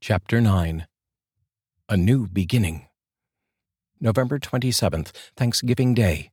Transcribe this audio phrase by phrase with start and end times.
[0.00, 0.86] Chapter 9
[1.88, 2.86] A New Beginning.
[3.98, 6.30] November 27th, Thanksgiving Day,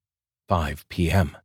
[0.50, 1.38] 5 p.m.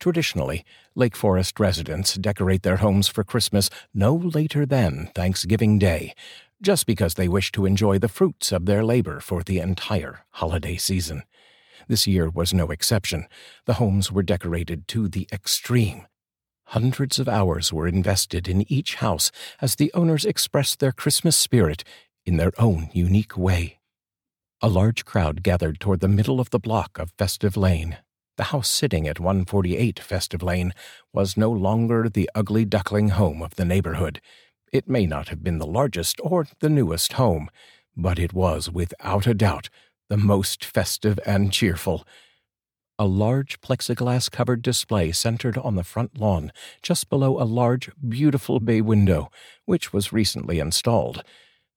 [0.00, 0.64] Traditionally,
[0.96, 6.14] Lake Forest residents decorate their homes for Christmas no later than Thanksgiving Day,
[6.60, 10.76] just because they wish to enjoy the fruits of their labor for the entire holiday
[10.76, 11.22] season.
[11.86, 13.28] This year was no exception.
[13.66, 16.08] The homes were decorated to the extreme.
[16.70, 19.30] Hundreds of hours were invested in each house
[19.60, 21.84] as the owners expressed their Christmas spirit
[22.24, 23.78] in their own unique way.
[24.60, 27.98] A large crowd gathered toward the middle of the block of Festive Lane.
[28.36, 30.72] The house sitting at 148 Festive Lane
[31.12, 34.20] was no longer the ugly duckling home of the neighborhood.
[34.72, 37.48] It may not have been the largest or the newest home,
[37.96, 39.68] but it was without a doubt
[40.08, 42.04] the most festive and cheerful.
[42.98, 48.58] A large plexiglass covered display centered on the front lawn, just below a large, beautiful
[48.58, 49.30] bay window,
[49.66, 51.22] which was recently installed.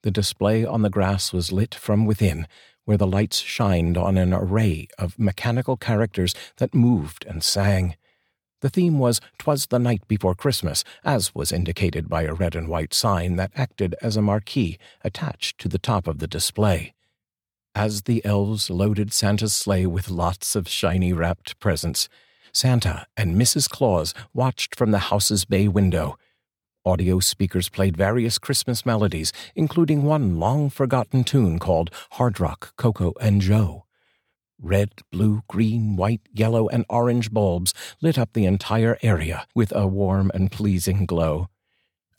[0.03, 2.47] The display on the grass was lit from within,
[2.85, 7.97] where the lights shined on an array of mechanical characters that moved and sang.
[8.61, 12.69] The theme was "'Twas the Night Before Christmas, as was indicated by a red and
[12.69, 16.93] white sign that acted as a marquee attached to the top of the display.
[17.79, 22.09] As the elves loaded Santa's sleigh with lots of shiny wrapped presents,
[22.51, 23.69] Santa and Mrs.
[23.69, 26.17] Claus watched from the house's bay window.
[26.83, 33.39] Audio speakers played various Christmas melodies, including one long forgotten tune called Hardrock, Coco, and
[33.39, 33.85] Joe.
[34.61, 39.87] Red, blue, green, white, yellow, and orange bulbs lit up the entire area with a
[39.87, 41.47] warm and pleasing glow.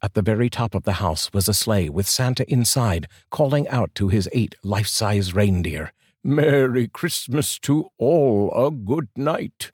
[0.02, 3.94] At the very top of the house was a sleigh with Santa inside, calling out
[3.96, 5.92] to his eight life size reindeer,
[6.24, 9.72] Merry Christmas to all, a good night.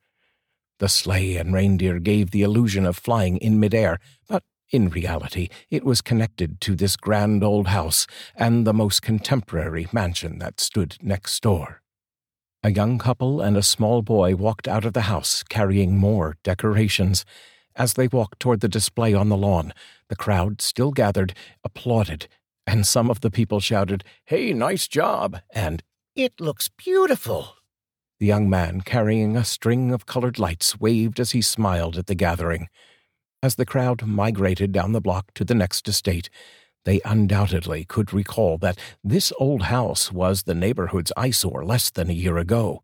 [0.79, 5.85] The sleigh and reindeer gave the illusion of flying in midair, but in reality it
[5.85, 11.41] was connected to this grand old house and the most contemporary mansion that stood next
[11.43, 11.83] door.
[12.65, 17.25] A young couple and a small boy walked out of the house carrying more decorations.
[17.77, 19.75] As they walked toward the display on the lawn,
[20.09, 22.27] the crowd, still gathered, applauded,
[22.67, 25.41] and some of the people shouted, Hey, nice job!
[25.55, 25.83] and
[26.15, 27.57] It looks beautiful!
[28.19, 32.15] The young man, carrying a string of colored lights, waved as he smiled at the
[32.15, 32.69] gathering.
[33.43, 36.31] As the crowd migrated down the block to the next estate,
[36.87, 42.15] they undoubtedly could recall that this old house was the neighborhood's eyesore less than a
[42.15, 42.83] year ago.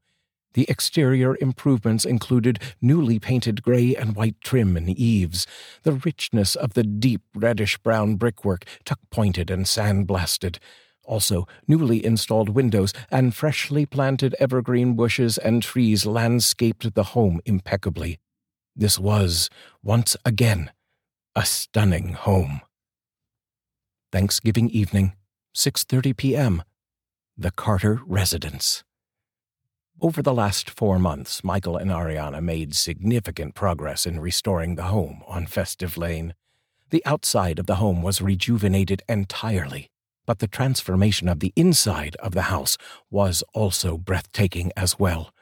[0.55, 5.47] The exterior improvements included newly painted gray and white trim and eaves,
[5.83, 10.59] the richness of the deep reddish brown brickwork tuck pointed and sandblasted,
[11.05, 18.19] also newly installed windows and freshly planted evergreen bushes and trees landscaped the home impeccably.
[18.77, 19.51] This was,
[19.83, 20.71] once again,
[21.35, 22.61] a stunning home.
[24.11, 25.15] Thanksgiving evening,
[25.55, 26.63] 6:30 p.m.
[27.37, 28.85] The Carter residence.
[30.03, 35.23] Over the last four months, Michael and Ariana made significant progress in restoring the home
[35.29, 36.35] on Festive Lane.
[36.91, 39.87] The outside of the home was rejuvenated entirely,
[40.27, 42.77] but the transformation of the inside of the house
[43.13, 45.33] was also breathtaking as well.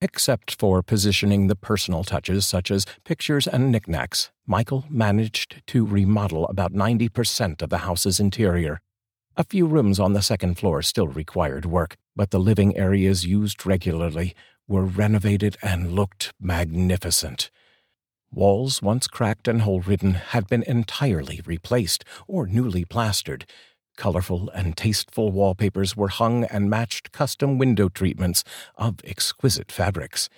[0.00, 6.46] Except for positioning the personal touches such as pictures and knickknacks, Michael managed to remodel
[6.46, 8.80] about 90% of the house's interior.
[9.36, 13.66] A few rooms on the second floor still required work, but the living areas used
[13.66, 14.34] regularly
[14.66, 17.50] were renovated and looked magnificent.
[18.30, 23.46] Walls, once cracked and hole ridden, had been entirely replaced or newly plastered.
[23.96, 28.42] Colorful and tasteful wallpapers were hung and matched custom window treatments
[28.76, 30.28] of exquisite fabrics.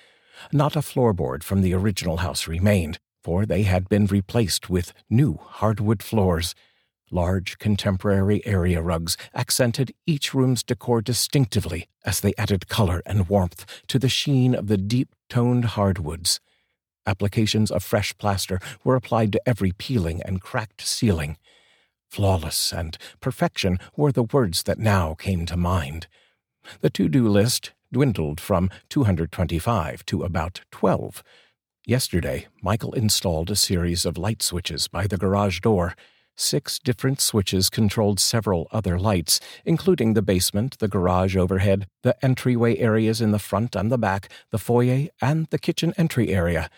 [0.53, 5.39] Not a floorboard from the original house remained, for they had been replaced with new
[5.41, 6.55] hardwood floors.
[7.11, 13.65] Large contemporary area rugs accented each room's decor distinctively as they added color and warmth
[13.87, 16.41] to the sheen of the deep toned hardwoods.
[17.07, 21.37] Applications of fresh plaster were applied to every peeling and cracked ceiling.
[22.11, 26.09] Flawless and perfection were the words that now came to mind.
[26.81, 31.23] The to do list dwindled from 225 to about 12.
[31.87, 35.95] Yesterday, Michael installed a series of light switches by the garage door
[36.39, 42.77] Six different switches controlled several other lights, including the basement, the garage overhead, the entryway
[42.77, 46.69] areas in the front and the back, the foyer, and the kitchen entry area.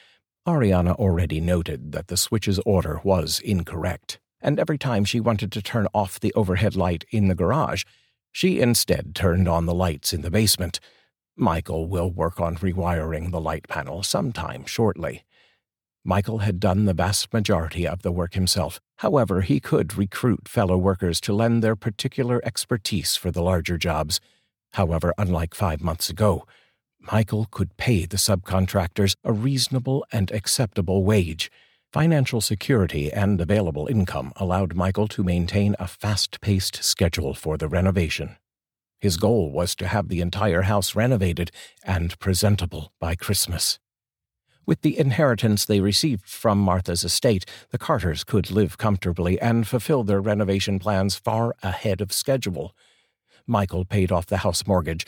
[0.46, 5.60] Ariana already noted that the switch's order was incorrect, and every time she wanted to
[5.60, 7.82] turn off the overhead light in the garage,
[8.31, 10.78] she instead turned on the lights in the basement.
[11.37, 15.25] Michael will work on rewiring the light panel sometime shortly.
[16.04, 18.80] Michael had done the vast majority of the work himself.
[18.98, 24.20] However, he could recruit fellow workers to lend their particular expertise for the larger jobs.
[24.72, 26.46] However, unlike five months ago,
[27.00, 31.50] Michael could pay the subcontractors a reasonable and acceptable wage.
[31.92, 37.68] Financial security and available income allowed Michael to maintain a fast paced schedule for the
[37.68, 38.36] renovation.
[39.00, 41.50] His goal was to have the entire house renovated
[41.84, 43.78] and presentable by Christmas.
[44.69, 50.05] With the inheritance they received from Martha's estate, the Carters could live comfortably and fulfill
[50.05, 52.75] their renovation plans far ahead of schedule.
[53.47, 55.06] Michael paid off the house mortgage,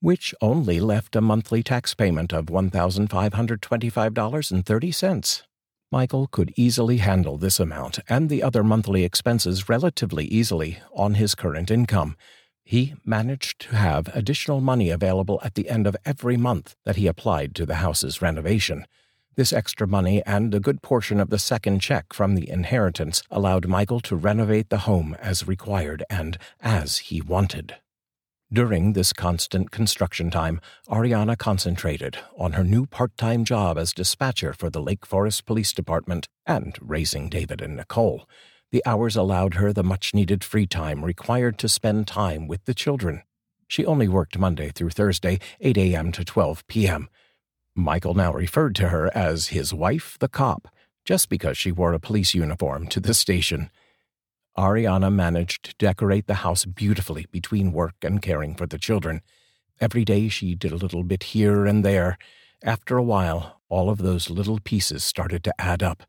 [0.00, 5.42] which only left a monthly tax payment of $1,525.30.
[5.90, 11.34] Michael could easily handle this amount and the other monthly expenses relatively easily on his
[11.34, 12.16] current income.
[12.64, 17.06] He managed to have additional money available at the end of every month that he
[17.06, 18.86] applied to the house's renovation.
[19.34, 23.66] This extra money and a good portion of the second check from the inheritance allowed
[23.66, 27.76] Michael to renovate the home as required and as he wanted.
[28.52, 34.52] During this constant construction time, Ariana concentrated on her new part time job as dispatcher
[34.52, 38.28] for the Lake Forest Police Department and raising David and Nicole.
[38.70, 42.74] The hours allowed her the much needed free time required to spend time with the
[42.74, 43.22] children.
[43.66, 46.12] She only worked Monday through Thursday, 8 a.m.
[46.12, 47.08] to 12 p.m.
[47.74, 50.68] Michael now referred to her as his wife, the cop,
[51.04, 53.70] just because she wore a police uniform to the station.
[54.56, 59.22] Ariana managed to decorate the house beautifully between work and caring for the children.
[59.80, 62.18] Every day she did a little bit here and there.
[62.62, 66.02] After a while, all of those little pieces started to add up.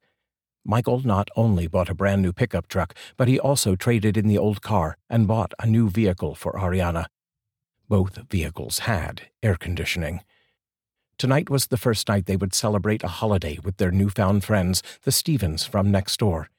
[0.65, 4.37] Michael not only bought a brand new pickup truck, but he also traded in the
[4.37, 7.05] old car and bought a new vehicle for Ariana.
[7.87, 10.21] Both vehicles had air conditioning.
[11.17, 15.11] Tonight was the first night they would celebrate a holiday with their newfound friends, the
[15.11, 16.49] Stevens from next door.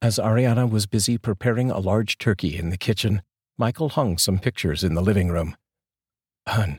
[0.00, 3.22] As Ariana was busy preparing a large turkey in the kitchen,
[3.58, 5.56] Michael hung some pictures in the living room.
[6.46, 6.78] Hun,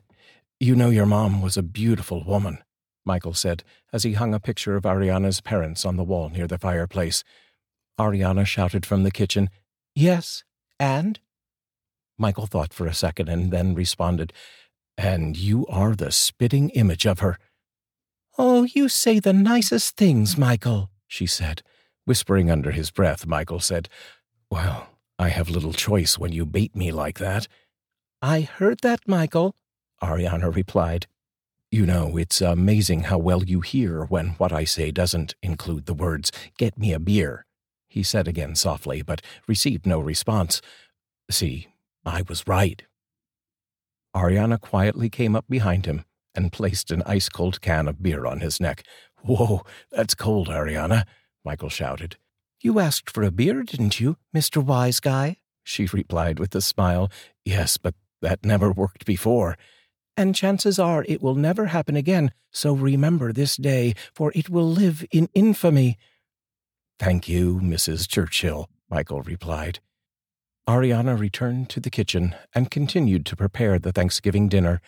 [0.60, 2.64] you know your mom was a beautiful woman,
[3.06, 6.58] Michael said as he hung a picture of Ariana's parents on the wall near the
[6.58, 7.24] fireplace.
[8.00, 9.50] Ariana shouted from the kitchen,
[9.94, 10.44] Yes,
[10.80, 11.20] and?
[12.18, 14.32] Michael thought for a second and then responded,
[15.00, 17.38] And you are the spitting image of her.
[18.38, 21.62] Oh, you say the nicest things, Michael, she said.
[22.04, 23.88] Whispering under his breath, Michael said,
[24.52, 27.48] Well, I have little choice when you bait me like that.
[28.22, 29.56] I heard that, Michael,
[30.04, 31.08] Ariana replied.
[31.72, 35.94] You know, it's amazing how well you hear when what I say doesn't include the
[35.94, 37.46] words, get me a beer,
[37.88, 40.62] he said again softly, but received no response.
[41.32, 41.68] See,
[42.04, 42.84] I was right.
[44.16, 46.04] Ariana quietly came up behind him
[46.36, 48.84] and placed an ice cold can of beer on his neck.
[49.24, 49.62] Whoa,
[49.92, 51.06] that's cold, Ariana.
[51.44, 52.18] Michael shouted.
[52.62, 54.64] You asked for a beer, didn't you, Mr.
[54.64, 55.38] Wise Guy?
[55.64, 57.12] She replied with a smile.
[57.46, 59.58] Yes, but that never worked before.
[60.18, 64.70] And chances are it will never happen again, so remember this day, for it will
[64.70, 65.98] live in infamy.
[66.98, 68.08] Thank you, Mrs.
[68.08, 69.80] Churchill, Michael replied.
[70.70, 74.82] Ariana returned to the kitchen and continued to prepare the Thanksgiving dinner.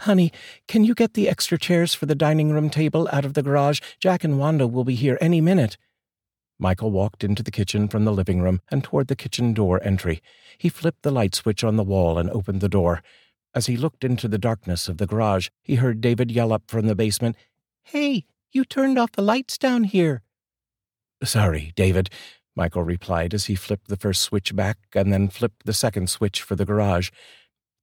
[0.00, 0.30] Honey,
[0.68, 3.80] can you get the extra chairs for the dining room table out of the garage?
[3.98, 5.78] Jack and Wanda will be here any minute.
[6.58, 10.20] Michael walked into the kitchen from the living room and toward the kitchen door entry.
[10.58, 13.02] He flipped the light switch on the wall and opened the door.
[13.54, 16.86] As he looked into the darkness of the garage, he heard David yell up from
[16.86, 17.36] the basement,
[17.84, 20.20] Hey, you turned off the lights down here.
[21.24, 22.10] Sorry, David,
[22.56, 26.42] Michael replied as he flipped the first switch back and then flipped the second switch
[26.42, 27.10] for the garage.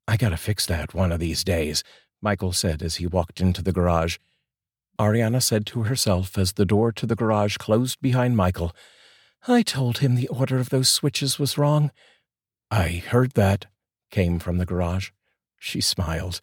[0.07, 1.83] I gotta fix that one of these days.
[2.21, 4.17] Michael said as he walked into the garage.
[4.99, 8.73] Ariana said to herself as the door to the garage closed behind Michael,
[9.47, 11.91] I told him the order of those switches was wrong.
[12.71, 13.67] I heard that,
[14.09, 15.11] came from the garage.
[15.57, 16.41] She smiled.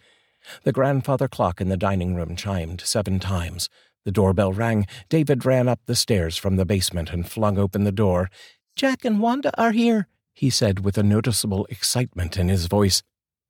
[0.62, 3.68] The grandfather clock in the dining room chimed seven times.
[4.04, 4.86] The doorbell rang.
[5.08, 8.30] David ran up the stairs from the basement and flung open the door.
[8.76, 13.02] Jack and Wanda are here, he said with a noticeable excitement in his voice.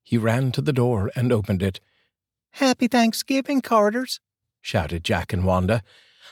[0.03, 1.79] He ran to the door and opened it.
[2.51, 4.19] Happy Thanksgiving, Carters,
[4.61, 5.83] shouted Jack and Wanda.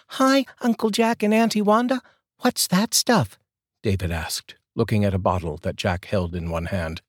[0.09, 2.01] Hi, Uncle Jack and Auntie Wanda.
[2.39, 3.37] What's that stuff?
[3.81, 7.01] David asked, looking at a bottle that Jack held in one hand.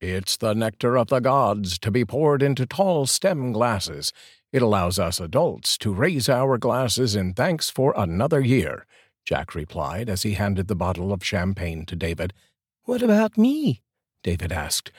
[0.00, 4.12] It's the nectar of the gods to be poured into tall stem glasses.
[4.52, 8.86] It allows us adults to raise our glasses in thanks for another year,
[9.24, 12.32] Jack replied as he handed the bottle of champagne to David.
[12.84, 13.82] What about me?
[14.22, 14.92] David asked.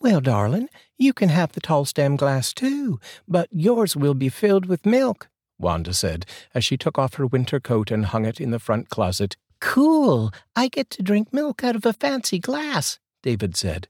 [0.00, 0.68] Well, darling,
[0.98, 5.28] you can have the tall stem glass too, but yours will be filled with milk,
[5.58, 8.88] Wanda said as she took off her winter coat and hung it in the front
[8.88, 9.36] closet.
[9.60, 10.32] Cool.
[10.56, 13.88] I get to drink milk out of a fancy glass, David said.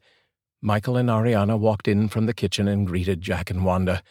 [0.61, 4.03] Michael and Ariana walked in from the kitchen and greeted Jack and Wanda.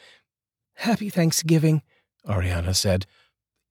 [0.80, 1.82] Happy Thanksgiving,
[2.26, 3.06] Ariana said.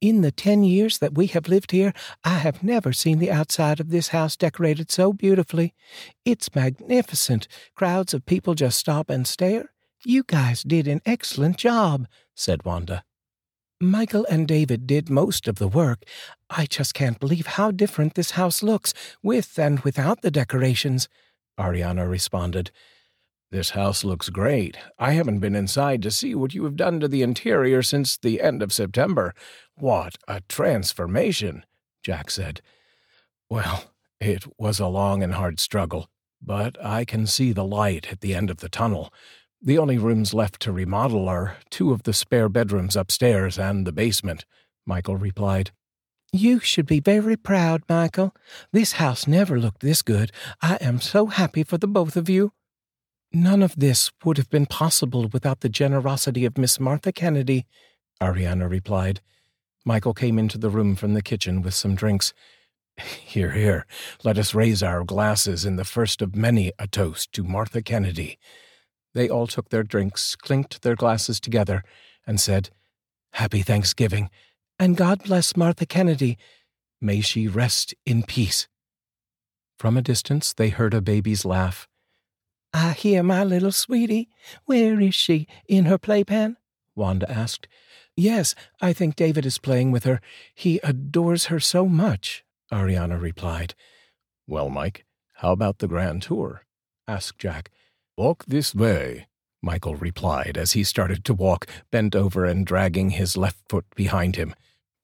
[0.02, 3.80] In the ten years that we have lived here, I have never seen the outside
[3.80, 5.72] of this house decorated so beautifully.
[6.26, 7.48] It's magnificent.
[7.74, 9.72] Crowds of people just stop and stare.
[10.04, 13.04] You guys did an excellent job, said Wanda.
[13.80, 16.04] Michael and David did most of the work.
[16.50, 21.08] I just can't believe how different this house looks, with and without the decorations,
[21.58, 22.70] Ariana responded.
[23.50, 24.76] This house looks great.
[24.98, 28.42] I haven't been inside to see what you have done to the interior since the
[28.42, 29.34] end of September.
[29.74, 31.64] What a transformation,
[32.02, 32.60] Jack said.
[33.48, 33.84] Well,
[34.20, 36.10] it was a long and hard struggle,
[36.42, 39.12] but I can see the light at the end of the tunnel.
[39.62, 43.92] The only rooms left to remodel are two of the spare bedrooms upstairs and the
[43.92, 44.44] basement,
[44.84, 45.70] Michael replied.
[46.32, 48.34] You should be very proud, Michael.
[48.72, 50.30] This house never looked this good.
[50.60, 52.52] I am so happy for the both of you.
[53.32, 57.66] None of this would have been possible without the generosity of Miss Martha Kennedy,
[58.22, 59.20] Ariana replied.
[59.84, 62.32] Michael came into the room from the kitchen with some drinks.
[62.98, 63.86] Here, here,
[64.24, 68.38] let us raise our glasses in the first of many a toast to Martha Kennedy.
[69.14, 71.84] They all took their drinks, clinked their glasses together,
[72.26, 72.70] and said,
[73.34, 74.30] Happy Thanksgiving,
[74.80, 76.38] and God bless Martha Kennedy.
[77.00, 78.66] May she rest in peace.
[79.78, 81.86] From a distance, they heard a baby's laugh.
[82.72, 84.28] I hear my little sweetie.
[84.66, 85.46] Where is she?
[85.68, 86.56] In her playpen?
[86.94, 87.68] Wanda asked.
[88.16, 90.20] Yes, I think David is playing with her.
[90.54, 93.74] He adores her so much, Ariana replied.
[94.46, 96.64] Well, Mike, how about the grand tour?
[97.06, 97.70] asked Jack.
[98.16, 99.28] Walk this way,
[99.62, 104.36] Michael replied as he started to walk, bent over and dragging his left foot behind
[104.36, 104.54] him.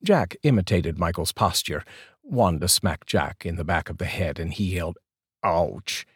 [0.03, 1.85] Jack imitated Michael's posture.
[2.23, 4.99] Wanda smacked Jack in the back of the head, and he yelled,
[5.45, 6.07] Ouch!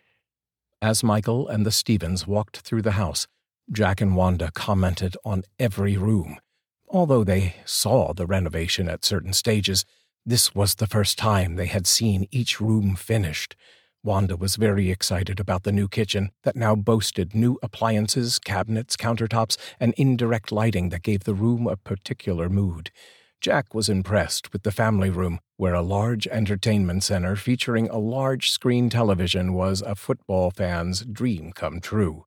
[0.81, 3.27] As Michael and the Stevens walked through the house,
[3.73, 6.39] Jack and Wanda commented on every room.
[6.87, 9.85] Although they saw the renovation at certain stages,
[10.25, 13.57] this was the first time they had seen each room finished.
[14.05, 19.57] Wanda was very excited about the new kitchen that now boasted new appliances, cabinets, countertops,
[19.81, 22.93] and indirect lighting that gave the room a particular mood.
[23.41, 28.51] Jack was impressed with the family room, where a large entertainment center featuring a large
[28.51, 32.25] screen television was a football fan's dream come true.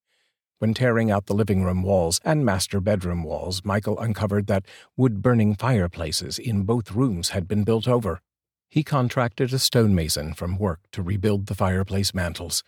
[0.60, 4.65] When tearing out the living room walls and master bedroom walls, Michael uncovered that
[4.96, 8.22] wood burning fireplaces in both rooms had been built over.
[8.70, 12.63] He contracted a stonemason from work to rebuild the fireplace mantels.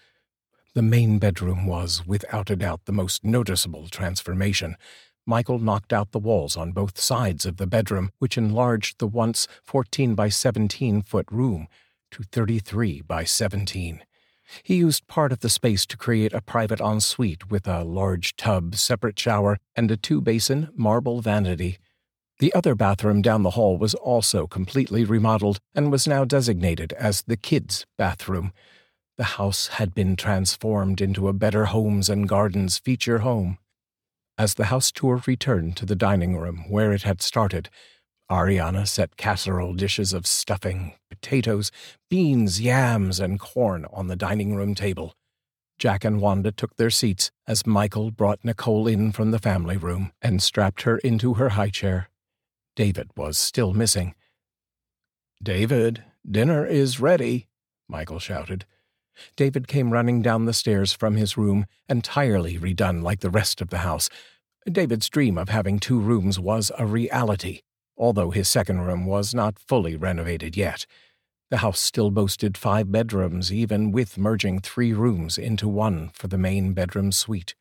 [0.73, 4.75] The main bedroom was, without a doubt, the most noticeable transformation.
[5.25, 9.47] Michael knocked out the walls on both sides of the bedroom, which enlarged the once
[9.63, 11.67] 14 by 17 foot room
[12.11, 14.03] to 33 by 17.
[14.61, 18.75] He used part of the space to create a private ensuite with a large tub,
[18.75, 21.77] separate shower, and a two basin marble vanity.
[22.39, 27.21] The other bathroom down the hall was also completely remodeled and was now designated as
[27.21, 28.51] the kids' bathroom.
[29.17, 33.57] The house had been transformed into a Better Homes and Gardens feature home.
[34.37, 37.69] As the house tour returned to the dining room where it had started,
[38.31, 41.71] Ariana set casserole dishes of stuffing, potatoes,
[42.09, 45.13] beans, yams, and corn on the dining room table.
[45.77, 50.13] Jack and Wanda took their seats as Michael brought Nicole in from the family room
[50.21, 52.09] and strapped her into her high chair.
[52.75, 54.15] David was still missing.
[55.41, 57.47] David, dinner is ready,
[57.87, 58.65] Michael shouted.
[59.35, 63.69] David came running down the stairs from his room, entirely redone like the rest of
[63.69, 64.09] the house.
[64.71, 67.61] David's dream of having two rooms was a reality,
[67.97, 70.85] although his second room was not fully renovated yet.
[71.49, 76.37] The house still boasted five bedrooms, even with merging three rooms into one for the
[76.37, 77.55] main bedroom suite.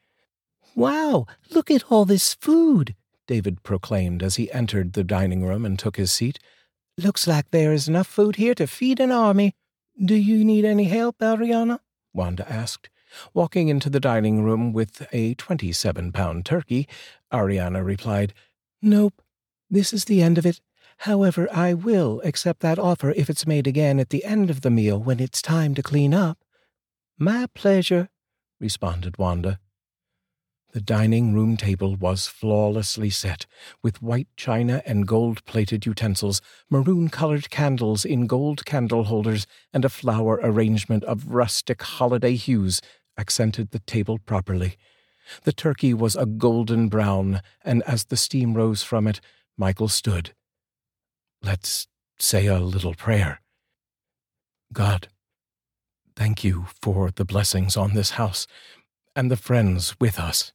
[0.74, 2.94] Wow, look at all this food,
[3.26, 6.38] David proclaimed as he entered the dining room and took his seat.
[6.96, 9.54] Looks like there is enough food here to feed an army.
[10.04, 11.78] Do you need any help, Ariana?
[12.12, 12.90] Wanda asked.
[13.34, 16.88] Walking into the dining room with a twenty seven pound turkey,
[17.32, 18.34] Ariana replied,
[18.80, 19.22] Nope,
[19.70, 20.60] this is the end of it.
[20.98, 24.70] However, I will accept that offer if it's made again at the end of the
[24.70, 26.38] meal when it's time to clean up.
[27.16, 28.08] My pleasure,
[28.58, 29.60] responded Wanda.
[30.72, 33.44] The dining room table was flawlessly set,
[33.82, 39.84] with white china and gold plated utensils, maroon colored candles in gold candle holders, and
[39.84, 42.80] a flower arrangement of rustic holiday hues
[43.18, 44.78] accented the table properly.
[45.42, 49.20] The turkey was a golden brown, and as the steam rose from it,
[49.58, 50.32] Michael stood.
[51.42, 51.86] Let's
[52.18, 53.42] say a little prayer.
[54.72, 55.08] God,
[56.16, 58.46] thank you for the blessings on this house
[59.14, 60.54] and the friends with us.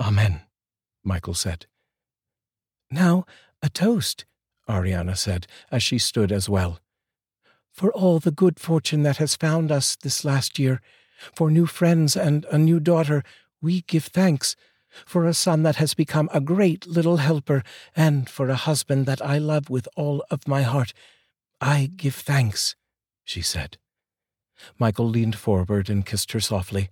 [0.00, 0.42] Amen,
[1.02, 1.66] Michael said.
[2.90, 3.24] Now,
[3.62, 4.24] a toast,
[4.68, 6.80] Ariana said, as she stood as well.
[7.72, 10.80] For all the good fortune that has found us this last year,
[11.34, 13.22] for new friends and a new daughter,
[13.60, 14.56] we give thanks.
[15.06, 17.64] For a son that has become a great little helper,
[17.96, 20.92] and for a husband that I love with all of my heart,
[21.60, 22.76] I give thanks,
[23.24, 23.78] she said.
[24.78, 26.90] Michael leaned forward and kissed her softly.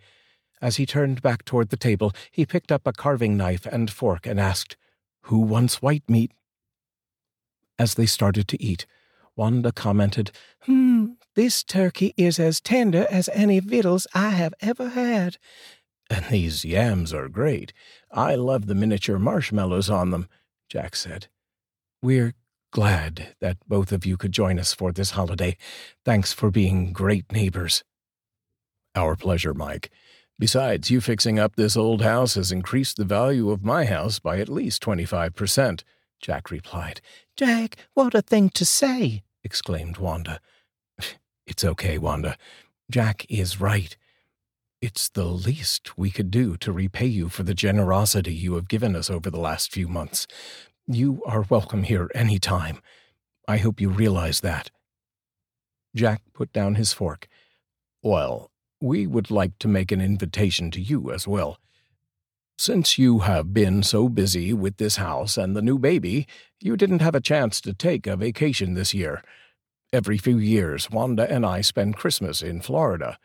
[0.62, 4.26] As he turned back toward the table, he picked up a carving knife and fork
[4.26, 4.76] and asked,
[5.23, 6.31] Who wants white meat?
[7.81, 8.87] As they started to eat,
[9.35, 15.37] Wanda commented, Hmm, this turkey is as tender as any victuals I have ever had.
[16.09, 17.73] And these yams are great.
[18.12, 20.28] I love the miniature marshmallows on them,
[20.69, 21.26] Jack said.
[22.02, 22.35] We're
[22.71, 25.57] glad that both of you could join us for this holiday.
[26.04, 27.83] Thanks for being great neighbors.
[28.95, 29.90] Our pleasure, Mike.
[30.42, 34.40] Besides, you fixing up this old house has increased the value of my house by
[34.40, 35.84] at least 25%,
[36.20, 37.00] Jack replied.
[37.37, 40.40] Jack, what a thing to say, exclaimed Wanda.
[41.46, 42.37] It's okay, Wanda.
[42.90, 43.96] Jack is right.
[44.80, 48.96] It's the least we could do to repay you for the generosity you have given
[48.96, 50.26] us over the last few months.
[50.88, 52.82] You are welcome here any time.
[53.46, 54.72] I hope you realize that.
[55.94, 57.28] Jack put down his fork.
[58.02, 58.51] Well,
[58.82, 61.58] we would like to make an invitation to you as well.
[62.58, 66.26] Since you have been so busy with this house and the new baby,
[66.60, 69.22] you didn't have a chance to take a vacation this year.
[69.92, 73.18] Every few years, Wanda and I spend Christmas in Florida.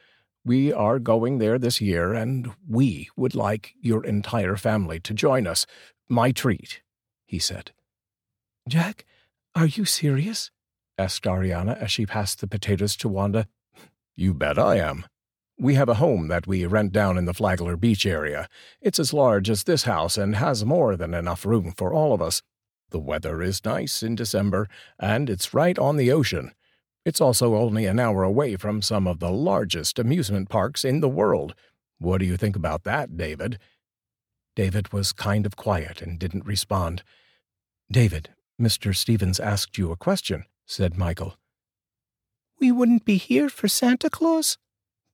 [0.46, 5.46] We are going there this year, and we would like your entire family to join
[5.46, 5.66] us.
[6.08, 6.82] My treat,
[7.26, 7.72] he said.
[8.68, 9.06] Jack,
[9.56, 10.52] are you serious?
[10.98, 13.48] asked Ariana as she passed the potatoes to Wanda.
[14.16, 15.06] You bet I am.
[15.60, 18.48] We have a home that we rent down in the Flagler Beach area.
[18.80, 22.22] It's as large as this house and has more than enough room for all of
[22.22, 22.44] us.
[22.92, 26.54] The weather is nice in December, and it's right on the ocean.
[27.06, 31.10] It's also only an hour away from some of the largest amusement parks in the
[31.10, 31.56] world.
[31.98, 33.58] What do you think about that, David?
[34.56, 37.02] David was kind of quiet and didn't respond.
[37.92, 38.30] David,
[38.62, 38.96] Mr.
[38.96, 41.36] Stevens asked you a question, said Michael.
[42.60, 44.58] We wouldn't be here for Santa Claus?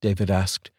[0.00, 0.70] David asked.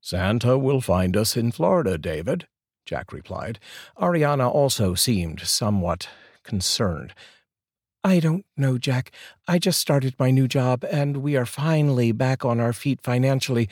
[0.00, 2.46] Santa will find us in Florida, David,
[2.86, 3.58] Jack replied.
[3.98, 6.08] Ariana also seemed somewhat
[6.42, 7.12] concerned.
[8.02, 9.12] I don't know, Jack.
[9.46, 13.68] I just started my new job, and we are finally back on our feet financially.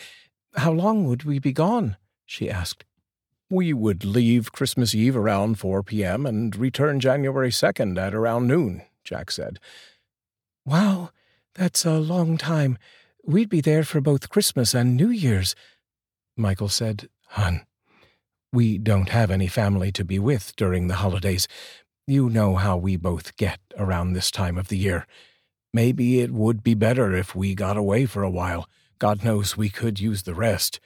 [0.56, 1.96] How long would we be gone?
[2.26, 2.84] she asked.
[3.50, 6.26] We would leave Christmas Eve around 4 p.m.
[6.26, 9.58] and return January 2nd at around noon, Jack said.
[10.66, 11.10] Wow,
[11.54, 12.76] that's a long time.
[13.28, 15.54] We'd be there for both Christmas and New Year's.
[16.34, 17.66] Michael said, Hun,
[18.54, 21.46] we don't have any family to be with during the holidays.
[22.06, 25.06] You know how we both get around this time of the year.
[25.74, 28.66] Maybe it would be better if we got away for a while.
[28.98, 30.80] God knows we could use the rest.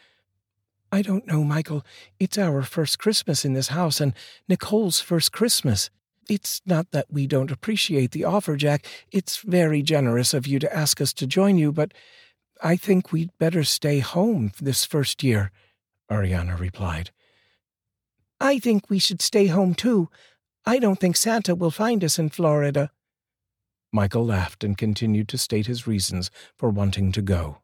[0.90, 1.86] I don't know, Michael.
[2.18, 4.14] It's our first Christmas in this house and
[4.48, 5.90] Nicole's first Christmas.
[6.28, 8.84] It's not that we don't appreciate the offer, Jack.
[9.12, 11.92] It's very generous of you to ask us to join you, but
[12.62, 15.50] I think we'd better stay home this first year,
[16.10, 17.10] Ariana replied.
[18.40, 20.08] I think we should stay home too.
[20.64, 22.92] I don't think Santa will find us in Florida.
[23.92, 27.58] Michael laughed and continued to state his reasons for wanting to go.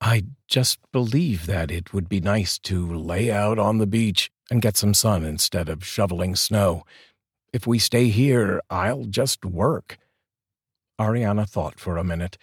[0.00, 4.60] I just believe that it would be nice to lay out on the beach and
[4.60, 6.84] get some sun instead of shoveling snow.
[7.52, 9.98] If we stay here, I'll just work.
[11.00, 12.36] Ariana thought for a minute.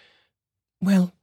[0.82, 1.14] Well,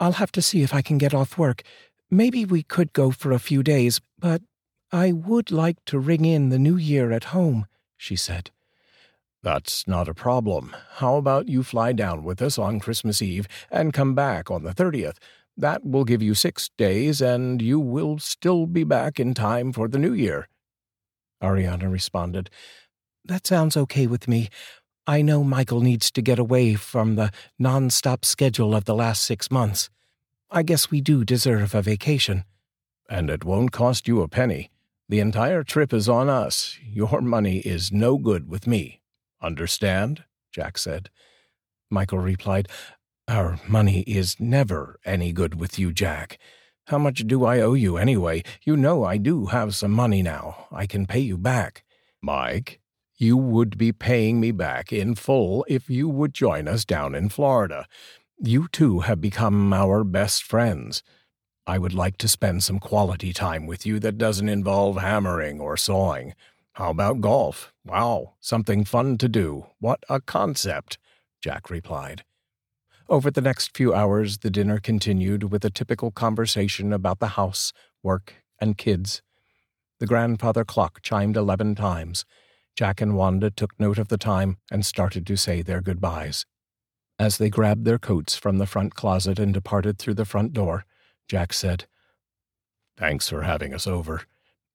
[0.00, 1.62] I'll have to see if I can get off work.
[2.10, 4.42] Maybe we could go for a few days, but
[4.92, 8.50] I would like to ring in the new year at home, she said.
[9.42, 10.74] That's not a problem.
[10.94, 14.72] How about you fly down with us on Christmas Eve and come back on the
[14.72, 15.16] 30th?
[15.56, 19.86] That will give you six days, and you will still be back in time for
[19.86, 20.48] the new year.
[21.42, 22.50] Ariana responded,
[23.26, 24.50] that sounds okay with me.
[25.06, 29.50] I know Michael needs to get away from the non-stop schedule of the last six
[29.50, 29.90] months.
[30.50, 32.44] I guess we do deserve a vacation.
[33.10, 34.70] And it won't cost you a penny.
[35.10, 36.78] The entire trip is on us.
[36.82, 39.02] Your money is no good with me.
[39.42, 40.24] Understand?
[40.50, 41.10] Jack said.
[41.90, 42.68] Michael replied,
[43.28, 46.38] Our money is never any good with you, Jack.
[46.86, 48.42] How much do I owe you anyway?
[48.62, 50.66] You know I do have some money now.
[50.72, 51.84] I can pay you back.
[52.22, 52.80] Mike,
[53.24, 57.30] You would be paying me back in full if you would join us down in
[57.30, 57.86] Florida.
[58.38, 61.02] You two have become our best friends.
[61.66, 65.78] I would like to spend some quality time with you that doesn't involve hammering or
[65.78, 66.34] sawing.
[66.72, 67.72] How about golf?
[67.82, 69.68] Wow, something fun to do.
[69.78, 70.98] What a concept,
[71.40, 72.24] Jack replied.
[73.08, 77.72] Over the next few hours, the dinner continued with a typical conversation about the house,
[78.02, 79.22] work, and kids.
[79.98, 82.26] The grandfather clock chimed eleven times.
[82.76, 86.44] Jack and Wanda took note of the time and started to say their goodbyes.
[87.18, 90.84] As they grabbed their coats from the front closet and departed through the front door,
[91.28, 91.86] Jack said,
[92.96, 94.22] Thanks for having us over.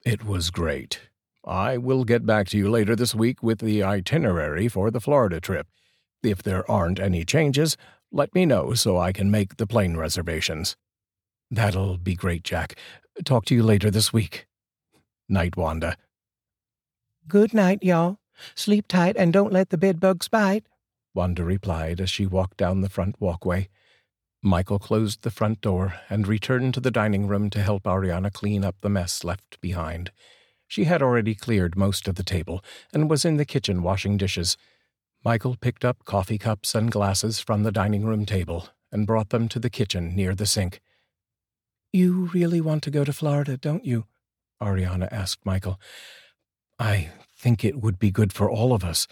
[0.06, 1.02] It was great.
[1.46, 5.40] I will get back to you later this week with the itinerary for the Florida
[5.40, 5.68] trip.
[6.24, 7.78] If there aren't any changes,
[8.12, 10.76] let me know so I can make the plane reservations.
[11.52, 12.78] That'll be great, Jack.
[13.24, 14.48] Talk to you later this week.
[15.28, 15.98] Night, Wanda.
[17.28, 18.20] Good night, y'all.
[18.56, 20.66] Sleep tight and don't let the bedbugs bite,
[21.14, 23.68] Wanda replied as she walked down the front walkway.
[24.42, 28.64] Michael closed the front door and returned to the dining room to help Ariana clean
[28.64, 30.12] up the mess left behind.
[30.68, 34.56] She had already cleared most of the table and was in the kitchen washing dishes.
[35.26, 39.50] Michael picked up coffee cups and glasses from the dining room table and brought them
[39.50, 40.80] to the kitchen near the sink.
[41.92, 44.06] You really want to go to Florida, don't you?
[44.62, 45.80] Ariana asked Michael.
[46.80, 49.08] I think it would be good for all of us.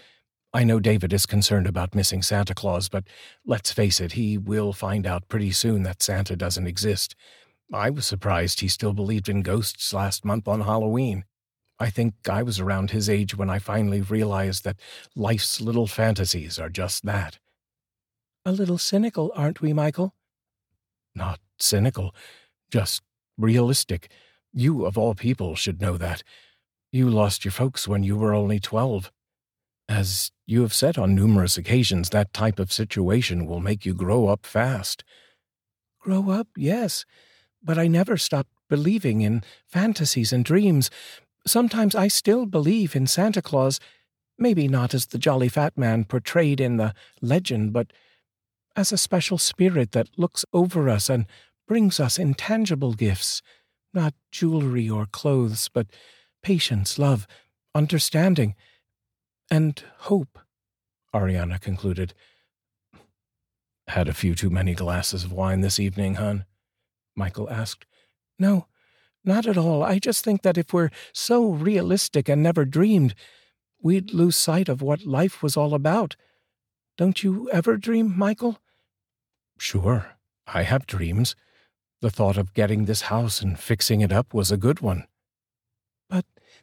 [0.54, 3.04] I know David is concerned about missing Santa Claus, but
[3.44, 7.14] let's face it, he will find out pretty soon that Santa doesn't exist.
[7.72, 11.24] I was surprised he still believed in ghosts last month on Halloween.
[11.78, 14.80] I think I was around his age when I finally realized that
[15.14, 17.38] life's little fantasies are just that.
[18.46, 20.14] A little cynical, aren't we, Michael?
[21.14, 22.14] Not cynical,
[22.70, 23.02] just
[23.36, 24.10] realistic.
[24.54, 26.22] You, of all people, should know that.
[26.90, 29.12] You lost your folks when you were only twelve.
[29.90, 34.28] As you have said on numerous occasions, that type of situation will make you grow
[34.28, 35.04] up fast.
[35.98, 37.04] Grow up, yes,
[37.62, 40.90] but I never stopped believing in fantasies and dreams.
[41.46, 43.80] Sometimes I still believe in Santa Claus,
[44.38, 47.92] maybe not as the jolly fat man portrayed in the legend, but
[48.76, 51.26] as a special spirit that looks over us and
[51.66, 53.42] brings us intangible gifts,
[53.92, 55.86] not jewelry or clothes, but
[56.42, 57.26] patience, love,
[57.74, 58.54] understanding,
[59.50, 60.38] and hope,
[61.14, 62.14] Ariana concluded.
[63.88, 66.44] Had a few too many glasses of wine this evening, hon?
[67.16, 67.86] Michael asked.
[68.38, 68.66] No,
[69.24, 69.82] not at all.
[69.82, 73.14] I just think that if we're so realistic and never dreamed,
[73.82, 76.16] we'd lose sight of what life was all about.
[76.96, 78.58] Don't you ever dream, Michael?
[79.58, 81.34] Sure, I have dreams.
[82.00, 85.06] The thought of getting this house and fixing it up was a good one.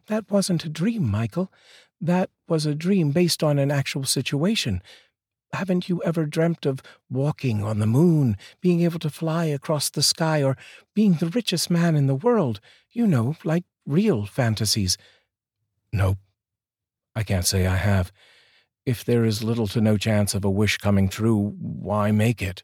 [0.08, 1.52] That wasn't a dream, Michael.
[2.00, 4.82] That was a dream based on an actual situation.
[5.54, 10.04] Haven't you ever dreamt of walking on the moon, being able to fly across the
[10.04, 10.58] sky, or
[10.94, 12.60] being the richest man in the world?
[12.91, 14.98] You know, like real fantasies.
[15.91, 16.18] Nope.
[17.15, 18.12] I can't say I have.
[18.86, 22.63] If there is little to no chance of a wish coming true, why make it?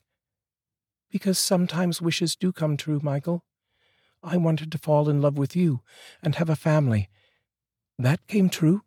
[1.10, 3.44] Because sometimes wishes do come true, Michael.
[4.22, 5.82] I wanted to fall in love with you
[6.22, 7.10] and have a family.
[8.02, 8.82] That came true.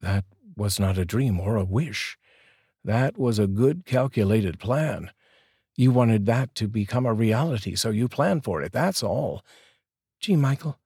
[0.00, 0.24] That
[0.56, 2.18] was not a dream or a wish.
[2.84, 5.12] That was a good calculated plan.
[5.76, 9.44] You wanted that to become a reality, so you planned for it, that's all.
[10.18, 10.80] Gee, Michael,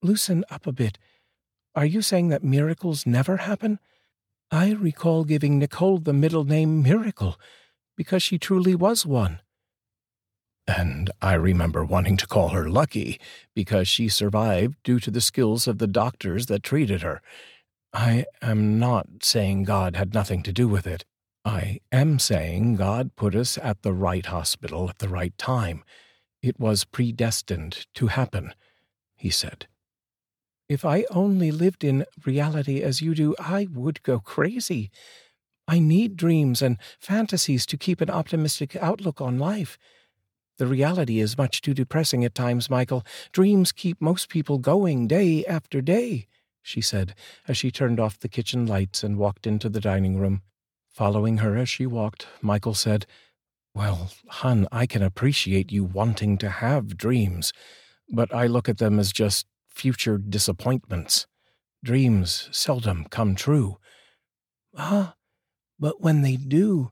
[0.00, 0.96] loosen up a bit.
[1.74, 3.80] Are you saying that miracles never happen?
[4.48, 7.36] I recall giving Nicole the middle name Miracle,
[7.96, 9.40] because she truly was one.
[10.68, 13.18] And I remember wanting to call her Lucky,
[13.54, 17.22] because she survived due to the skills of the doctors that treated her.
[17.94, 21.06] I am not saying God had nothing to do with it.
[21.42, 25.84] I am saying God put us at the right hospital at the right time.
[26.42, 28.52] It was predestined to happen,
[29.16, 29.68] he said.
[30.68, 34.90] If I only lived in reality as you do, I would go crazy.
[35.66, 39.78] I need dreams and fantasies to keep an optimistic outlook on life.
[40.58, 43.04] The reality is much too depressing at times, Michael.
[43.32, 46.26] Dreams keep most people going day after day
[46.68, 47.14] she said
[47.48, 50.42] as she turned off the kitchen lights and walked into the dining room.
[50.90, 53.06] Following her as she walked, Michael said,
[53.74, 57.52] Well, Hun, I can appreciate you wanting to have dreams,
[58.10, 61.26] but I look at them as just future disappointments.
[61.82, 63.78] Dreams seldom come true.
[64.76, 65.14] Ah,
[65.78, 66.90] but when they do,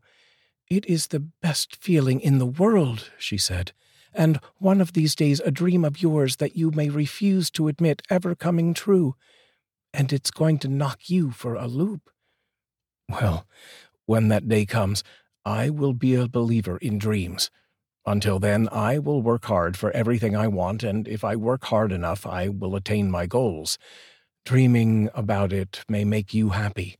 [0.68, 3.72] it is the best feeling in the world, she said,
[4.12, 8.02] and one of these days a dream of yours that you may refuse to admit
[8.10, 9.14] ever coming true
[9.96, 12.10] and it's going to knock you for a loop.
[13.08, 13.46] Well,
[14.04, 15.02] when that day comes,
[15.44, 17.50] I will be a believer in dreams.
[18.04, 21.92] Until then, I will work hard for everything I want, and if I work hard
[21.92, 23.78] enough, I will attain my goals.
[24.44, 26.98] Dreaming about it may make you happy,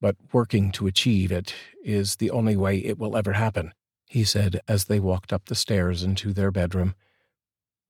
[0.00, 3.72] but working to achieve it is the only way it will ever happen,
[4.06, 6.94] he said as they walked up the stairs into their bedroom.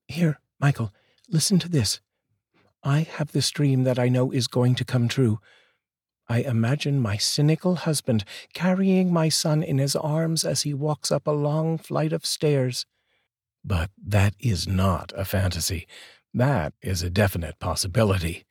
[0.07, 0.91] Here, Michael,
[1.29, 2.01] listen to this.
[2.83, 5.39] I have this dream that I know is going to come true.
[6.27, 11.27] I imagine my cynical husband carrying my son in his arms as he walks up
[11.27, 12.85] a long flight of stairs.
[13.63, 15.87] But that is not a fantasy.
[16.33, 18.45] That is a definite possibility.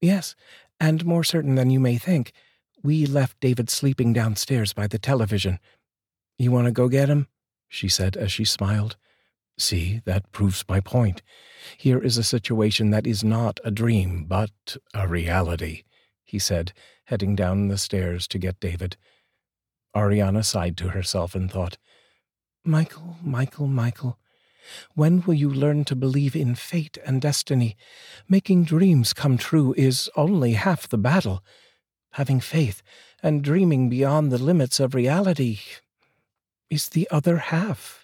[0.00, 0.34] Yes,
[0.78, 2.32] and more certain than you may think.
[2.82, 5.58] We left David sleeping downstairs by the television.
[6.38, 7.28] You want to go get him?
[7.68, 8.96] she said as she smiled.
[9.58, 11.22] See, that proves my point.
[11.76, 15.84] Here is a situation that is not a dream, but a reality
[16.30, 16.72] he said,
[17.06, 18.96] heading down the stairs to get David.
[19.94, 21.76] Ariana sighed to herself and thought,
[22.64, 24.18] Michael, Michael, Michael,
[24.94, 27.76] when will you learn to believe in fate and destiny?
[28.28, 31.42] Making dreams come true is only half the battle.
[32.12, 32.82] Having faith
[33.22, 35.60] and dreaming beyond the limits of reality
[36.68, 37.99] is the other half.